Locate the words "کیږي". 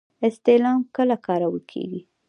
1.71-2.01